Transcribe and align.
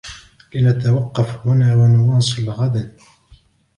لنتوقف 0.55 1.47
هنا 1.47 1.75
و 1.75 1.87
نواصل 1.87 2.49
غدا. 2.49 2.95